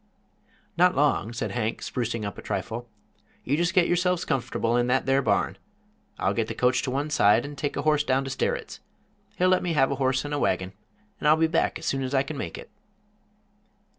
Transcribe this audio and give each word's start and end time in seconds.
"Not 0.77 0.95
long," 0.95 1.31
said 1.31 1.51
Hank, 1.51 1.83
sprucing 1.83 2.25
up 2.25 2.35
a 2.39 2.41
trifle. 2.41 2.89
"You 3.43 3.55
just 3.55 3.75
get 3.75 3.85
yourselves 3.85 4.25
comfortable 4.25 4.75
in 4.75 4.87
that 4.87 5.05
there 5.05 5.21
barn. 5.21 5.59
I'll 6.17 6.33
get 6.33 6.47
the 6.47 6.55
coach 6.55 6.81
to 6.81 6.89
one 6.89 7.11
side, 7.11 7.45
and 7.45 7.55
take 7.55 7.77
a 7.77 7.83
horse 7.83 8.03
down 8.03 8.23
to 8.25 8.31
Sterritt's. 8.31 8.79
He'll 9.35 9.49
let 9.49 9.61
me 9.61 9.73
have 9.73 9.91
a 9.91 9.95
horse 10.01 10.25
and 10.25 10.33
a 10.33 10.39
wagon, 10.39 10.73
and 11.19 11.27
I'll 11.27 11.37
be 11.37 11.45
back 11.45 11.77
as 11.77 11.85
soon 11.85 12.01
as 12.01 12.15
I 12.15 12.23
kin 12.23 12.35
make 12.35 12.57
it." 12.57 12.71